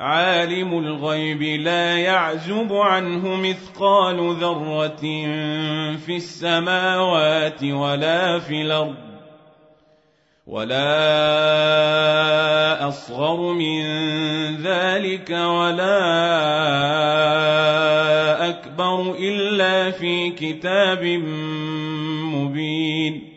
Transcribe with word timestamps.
عالم 0.00 0.78
الغيب 0.78 1.42
لا 1.42 1.98
يعزب 1.98 2.72
عنه 2.72 3.36
مثقال 3.36 4.36
ذرة 4.36 5.00
في 5.96 6.16
السماوات 6.16 7.64
ولا 7.64 8.38
في 8.38 8.62
الأرض 8.62 8.94
ولا 10.46 10.88
أصغر 12.88 13.52
من 13.52 13.82
ذلك 14.56 15.30
ولا 15.30 15.98
أكبر 18.48 19.14
إلا 19.18 19.90
في 19.90 20.30
كتاب 20.30 21.04
مبين 22.34 23.35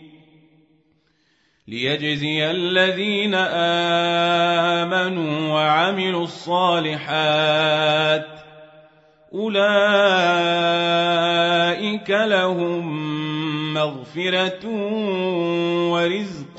ليجزي 1.70 2.52
الذين 2.52 3.36
امنوا 4.86 5.54
وعملوا 5.54 6.24
الصالحات 6.24 7.60
اولئك 9.34 10.50
لهم 12.10 13.74
مغفره 13.74 14.66
ورزق 15.92 16.58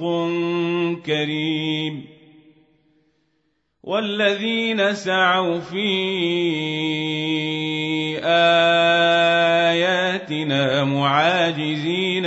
كريم 1.07 2.05
والذين 3.83 4.95
سعوا 4.95 5.61
في 5.61 5.89
اياتنا 9.61 10.85
معاجزين 10.85 12.27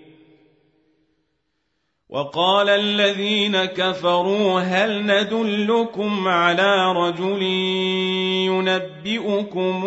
وقال 2.11 2.69
الذين 2.69 3.65
كفروا 3.65 4.59
هل 4.59 5.03
ندلكم 5.05 6.27
على 6.27 6.91
رجل 6.91 7.41
ينبئكم 8.51 9.85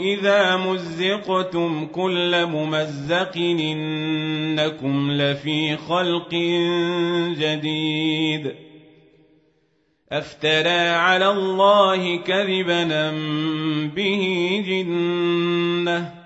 إذا 0.00 0.56
مزقتم 0.56 1.86
كل 1.86 2.46
ممزق 2.46 3.36
إنكم 3.36 5.10
لفي 5.12 5.76
خلق 5.76 6.34
جديد 7.38 8.54
أفترى 10.12 10.88
على 10.88 11.30
الله 11.30 12.16
كذبا 12.16 13.10
به 13.96 14.62
جنة 14.66 16.25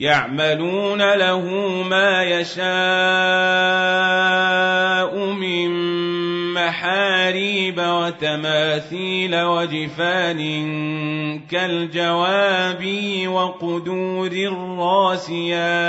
يعملون 0.00 1.14
له 1.14 1.46
ما 1.82 2.22
يشاء 2.22 2.60
من 5.32 5.70
محاريب 6.54 7.78
وتماثيل 7.78 9.42
وجفان 9.42 10.40
كالجواب 11.50 12.84
وقدور 13.26 14.32
الراسيات 14.32 15.80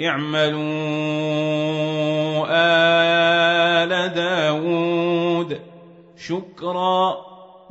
اعملوا 0.00 0.64
آل 3.84 4.14
داود 4.14 5.60
شكرا 6.16 7.23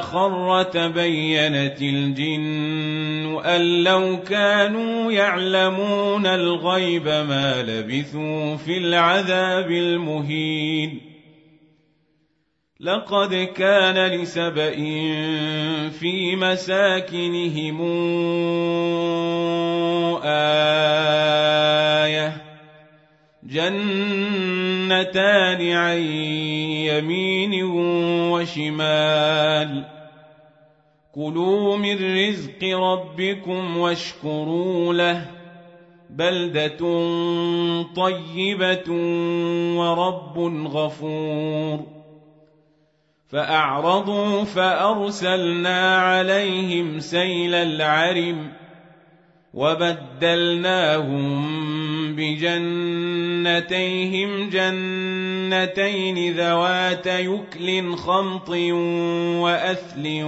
خر 0.00 0.62
تبينت 0.62 1.82
الجن 1.82 3.40
أن 3.44 3.84
لو 3.84 4.20
كانوا 4.28 5.12
يعلمون 5.12 6.26
الغيب 6.26 7.06
ما 7.06 7.62
لبثوا 7.62 8.56
في 8.56 8.78
العذاب 8.78 9.70
المهين 9.70 11.00
لقد 12.80 13.34
كان 13.34 14.12
لسبإ 14.12 14.76
في 15.90 16.36
مساكنهم 16.36 17.80
آية 20.24 20.84
جنتان 25.02 25.72
عن 25.72 25.98
يمين 26.86 27.64
وشمال. 28.32 29.84
كلوا 31.14 31.76
من 31.76 32.28
رزق 32.28 32.64
ربكم 32.64 33.76
واشكروا 33.76 34.94
له. 34.94 35.26
بلدة 36.10 36.78
طيبة 37.96 38.90
ورب 39.76 40.38
غفور. 40.66 41.80
فأعرضوا 43.28 44.44
فأرسلنا 44.44 45.96
عليهم 45.96 47.00
سيل 47.00 47.54
العرم 47.54 48.52
وبدلناهم 49.54 51.14
بجنتيهم 52.16 53.90
جنتين 54.50 56.34
ذوات 56.36 57.06
يكل 57.06 57.96
خمط 57.96 58.48
وأثل 59.40 60.20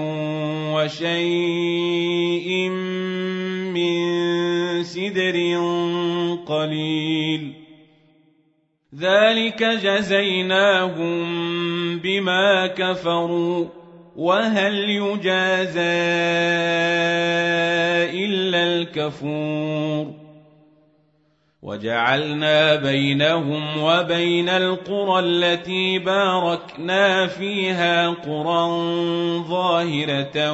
وشيء 0.74 2.68
من 3.68 3.96
سدر 4.82 5.56
قليل. 6.46 7.52
ذلك 8.98 9.62
جزيناهم 9.62 11.18
بما 11.98 12.66
كفروا. 12.66 13.66
وهل 14.16 14.74
يجازى 14.74 15.80
إلا 18.24 18.64
الكفور؟ 18.64 20.25
وجعلنا 21.66 22.76
بينهم 22.76 23.82
وبين 23.82 24.48
القرى 24.48 25.18
التي 25.20 25.98
باركنا 25.98 27.26
فيها 27.26 28.08
قرى 28.08 28.68
ظاهرة 29.48 30.52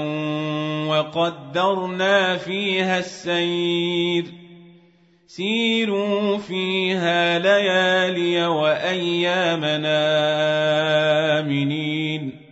وقدرنا 0.89 2.37
فيها 2.37 2.99
السير. 2.99 4.25
سيروا 5.27 6.39
فيها 6.39 7.39
ليالي 7.39 8.47
وأيامنا 8.47 10.01
آمنين. 11.41 12.52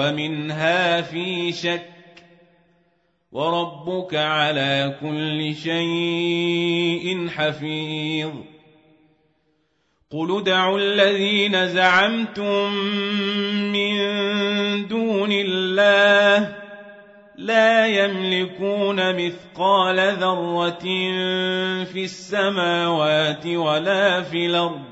منها 0.00 1.00
في 1.00 1.52
شك 1.52 1.92
وربك 3.32 4.14
على 4.14 4.96
كل 5.00 5.54
شيء 5.54 7.28
حفيظ 7.28 8.32
قل 10.10 10.38
ادعوا 10.38 10.78
الذين 10.78 11.68
زعمتم 11.68 12.72
من 13.72 13.96
دون 14.88 15.32
الله 15.32 16.56
لا 17.36 17.86
يملكون 17.86 19.26
مثقال 19.26 19.96
ذرة 20.16 20.84
في 21.84 22.04
السماوات 22.04 23.46
ولا 23.46 24.22
في 24.22 24.46
الأرض 24.46 24.91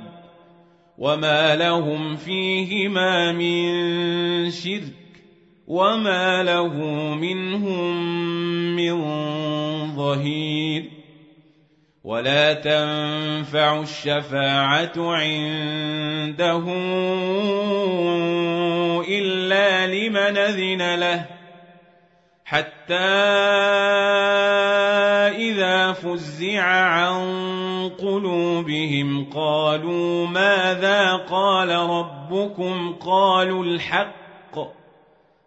وما 1.01 1.57
لهم 1.57 2.17
فيهما 2.17 3.33
من 3.33 4.51
شرك 4.51 4.93
وما 5.67 6.43
له 6.43 6.75
منهم 7.15 7.97
من 8.77 8.97
ظهير 9.97 10.91
ولا 12.05 12.53
تنفع 12.53 13.81
الشفاعه 13.81 14.93
عنده 14.97 16.65
الا 19.09 19.87
لمن 19.87 20.37
اذن 20.37 20.95
له 20.95 21.27
حتى 22.45 24.50
فزع 25.93 26.63
عن 26.63 27.21
قلوبهم 27.99 29.25
قالوا 29.25 30.27
ماذا 30.27 31.17
قال 31.17 31.69
ربكم 31.69 32.93
قالوا 32.93 33.65
الحق 33.65 34.59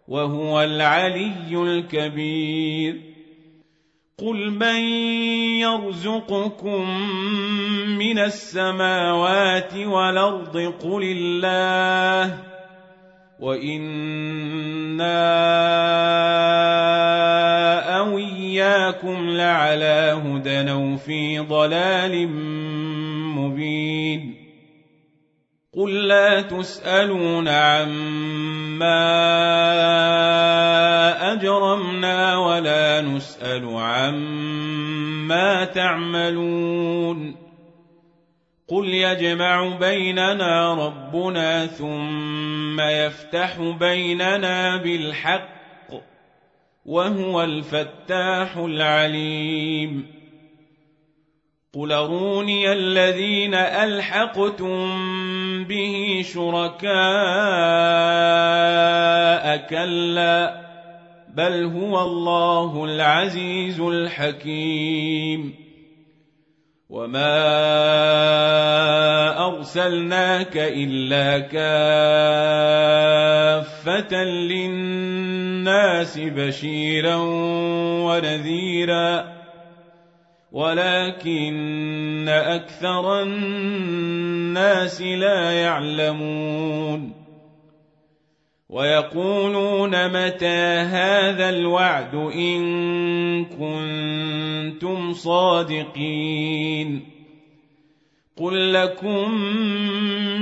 وهو 0.08 0.62
العلي 0.62 1.62
الكبير 1.62 3.14
قل 4.18 4.50
من 4.50 4.80
يرزقكم 5.60 7.00
من 7.98 8.18
السماوات 8.18 9.74
والأرض 9.74 10.56
قل 10.56 11.02
الله 11.02 12.38
وإنا 13.40 14.84
اياكم 18.84 19.30
لعلى 19.30 20.22
هدى 20.24 20.70
أو 20.70 20.96
في 20.96 21.38
ضلال 21.38 22.28
مبين. 23.36 24.34
قل 25.76 26.08
لا 26.08 26.40
تسألون 26.40 27.48
عما 27.48 28.12
أجرمنا 31.32 32.38
ولا 32.38 33.00
نسأل 33.00 33.76
عما 33.76 35.64
تعملون. 35.64 37.36
قل 38.68 38.88
يجمع 38.88 39.76
بيننا 39.76 40.74
ربنا 40.74 41.66
ثم 41.66 42.80
يفتح 42.80 43.60
بيننا 43.80 44.76
بالحق 44.76 45.53
وهو 46.84 47.42
الفتاح 47.42 48.56
العليم. 48.56 50.06
قل 51.74 51.92
اروني 51.92 52.72
الذين 52.72 53.54
الحقتم 53.54 54.84
به 55.64 56.24
شركاء 56.34 56.94
كلا 59.56 60.64
بل 61.34 61.64
هو 61.64 62.02
الله 62.02 62.84
العزيز 62.84 63.80
الحكيم. 63.80 65.54
وما 66.90 67.44
ارسلناك 69.46 70.56
الا 70.56 71.38
كافه 71.38 71.64
للناس 74.24 75.23
بشيرا 76.18 77.16
ونذيرا 78.04 79.34
ولكن 80.52 82.28
أكثر 82.28 83.22
الناس 83.22 85.02
لا 85.02 85.52
يعلمون. 85.52 87.24
ويقولون 88.68 90.08
متى 90.08 90.80
هذا 90.80 91.48
الوعد 91.48 92.14
إن 92.14 93.44
كنتم 93.44 95.12
صادقين. 95.12 97.13
قل 98.36 98.72
لكم 98.72 99.30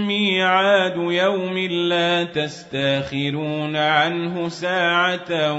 ميعاد 0.07 0.97
يوم 0.97 1.59
لا 1.89 2.25
تستاخرون 2.25 3.77
عنه 3.77 4.49
ساعه 4.49 5.53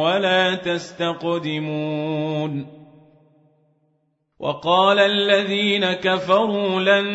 ولا 0.00 0.54
تستقدمون 0.54 1.92
وقال 4.38 4.98
الذين 4.98 5.92
كفروا 5.92 6.80
لن 6.80 7.06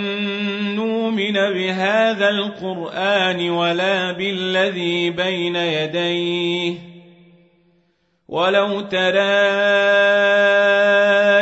نؤمن 0.75 1.33
بهذا 1.33 2.29
القران 2.29 3.49
ولا 3.49 4.11
بالذي 4.11 5.09
بين 5.09 5.55
يديه 5.55 6.73
ولو 8.27 8.81
ترى 8.81 9.47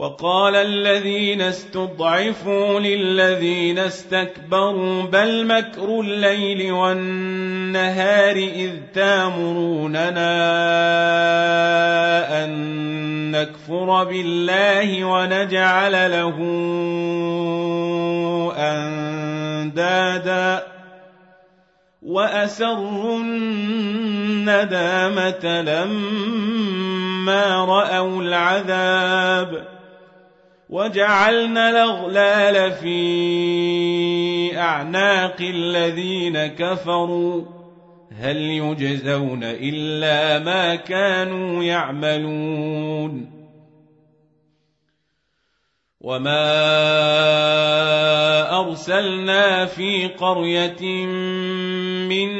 وقال 0.00 0.56
الذين 0.56 1.40
استضعفوا 1.40 2.80
للذين 2.80 3.78
استكبروا 3.78 5.02
بل 5.02 5.46
مكر 5.46 6.00
الليل 6.00 6.72
والنهار 6.72 8.36
إذ 8.36 8.70
تامروننا 8.94 10.30
أن 12.44 12.50
نكفر 13.30 14.04
بالله 14.04 15.04
ونجعل 15.04 15.92
له 15.92 16.36
أندادا 18.56 20.62
وأسروا 22.02 23.18
الندامة 24.38 25.60
لما 25.60 27.64
رأوا 27.64 28.22
العذاب 28.22 29.79
وجعلنا 30.70 31.70
الأغلال 31.70 32.72
في 32.72 34.58
أعناق 34.58 35.36
الذين 35.40 36.46
كفروا. 36.46 37.44
هل 38.18 38.36
يجزون 38.36 39.40
إلا 39.44 40.38
ما 40.38 40.74
كانوا 40.74 41.64
يعملون. 41.64 43.40
وما 46.00 46.50
أرسلنا 48.60 49.66
في 49.66 50.06
قرية 50.06 51.06
من 52.06 52.39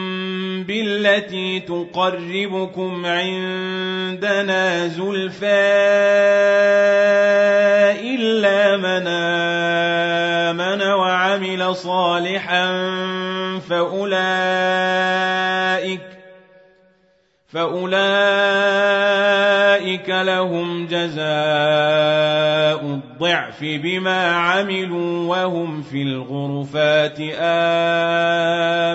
بالتي 0.71 1.59
تقربكم 1.59 3.05
عندنا 3.05 4.87
زلفى 4.87 5.45
إلا 7.99 8.77
من 8.77 9.07
آمن 10.57 10.81
وعمل 10.81 11.75
صالحا 11.75 12.67
فأولئك 13.69 14.21
فأولئك 17.47 17.99
لهم 20.09 20.87
جزاء 20.87 21.21
الضعف 22.81 23.59
بما 23.61 24.35
عملوا 24.35 25.27
وهم 25.27 25.81
في 25.81 26.01
الغرفات 26.01 27.17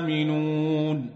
آمنون. 0.05 1.16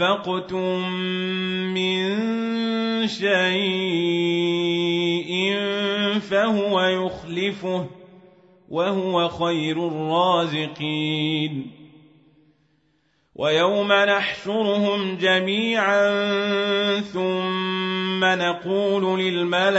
انفقتم 0.00 0.88
من 1.74 2.06
شيء 3.08 3.36
فهو 6.20 6.80
يخلفه 6.80 7.86
وهو 8.68 9.28
خير 9.28 9.88
الرازقين 9.88 11.70
ويوم 13.34 13.92
نحشرهم 13.92 15.16
جميعا 15.16 16.10
ثم 17.00 18.24
نقول 18.24 19.20
للملائكه 19.20 19.76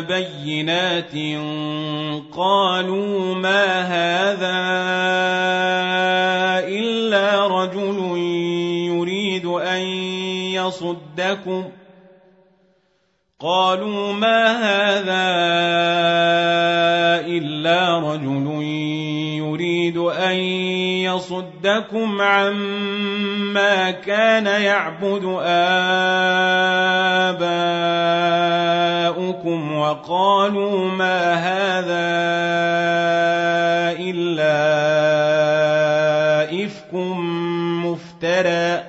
بينات 0.00 1.12
قالوا 2.36 3.34
ما 3.34 3.80
هذا 3.80 4.58
الا 6.68 7.46
رجل 7.46 8.18
يريد 8.90 9.46
ان 9.46 9.82
يصدكم 10.58 11.64
قالوا 13.40 14.12
ما 14.12 14.52
هذا 14.52 15.55
يصدكم 21.26 22.22
عما 22.22 23.90
كان 23.90 24.46
يعبد 24.46 25.38
آباؤكم 29.34 29.76
وقالوا 29.76 30.88
ما 30.88 31.34
هذا 31.34 32.16
إلا 34.00 34.56
إفك 36.64 36.94
مفترى. 37.84 38.82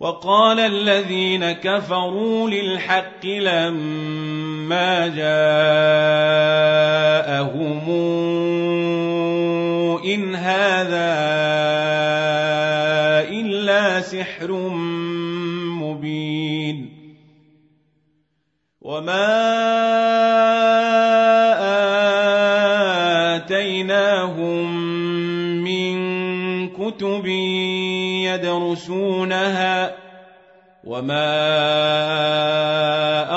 وقال 0.00 0.60
الذين 0.60 1.52
كفروا 1.52 2.50
للحق 2.50 3.26
لما 3.26 5.08
جاءهم 5.08 5.48
ان 10.14 10.34
هذا 10.34 11.08
الا 13.30 14.00
سحر 14.00 14.52
مبين 15.82 16.98
وما 18.80 19.28
اتيناهم 23.36 24.66
من 25.64 25.98
كتب 26.68 27.26
يدرسونها 28.26 29.96
وما 30.84 31.28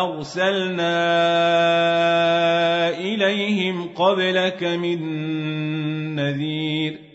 ارسلنا 0.01 1.01
اليهم 2.89 3.89
قبلك 3.95 4.63
من 4.63 4.99
نذير 6.15 7.11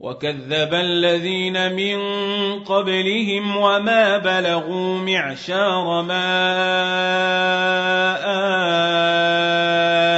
وكذب 0.00 0.74
الذين 0.74 1.72
من 1.72 1.98
قبلهم 2.64 3.56
وما 3.56 4.18
بلغوا 4.18 4.98
معشار 4.98 6.02
ما 6.02 6.30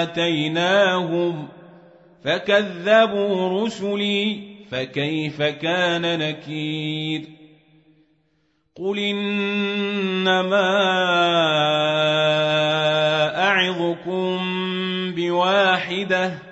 آتيناهم 0.03 1.49
فكذبوا 2.25 3.65
رسلي 3.65 4.53
فكيف 4.71 5.43
كان 5.43 6.19
نكير 6.19 7.23
قل 8.77 8.99
إنما 8.99 10.73
أعظكم 13.49 14.39
بواحدة 15.15 16.52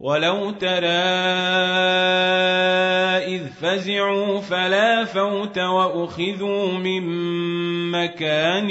ولو 0.00 0.50
ترى 0.50 0.86
إذ 3.36 3.42
فزعوا 3.60 4.40
فلا 4.40 5.04
فوت 5.04 5.58
وأخذوا 5.58 6.72
من 6.72 7.02
مكان 7.90 8.70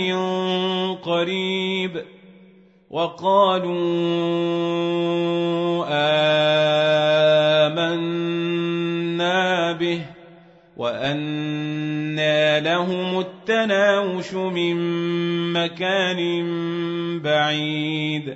قريب 0.95 2.03
وقالوا 2.89 3.75
آمنا 7.67 9.71
به 9.71 10.01
وأنا 10.77 12.59
لهم 12.59 13.19
التناوش 13.19 14.33
من 14.33 14.75
مكان 15.53 16.19
بعيد 17.21 18.35